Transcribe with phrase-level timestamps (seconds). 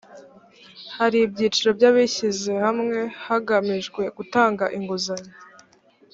[0.97, 5.33] hari ibyiciro by abishyizehamwe hagamijwe gutanga inguzanyo